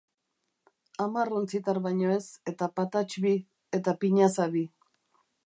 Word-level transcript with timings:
Hamar 1.03 1.29
ontzitzar 1.39 1.79
baino 1.87 2.09
ez, 2.15 2.23
eta 2.53 2.71
patatx 2.81 3.21
bi, 3.27 3.35
eta 3.81 3.95
pinaza 4.07 4.51
bi. 4.59 4.67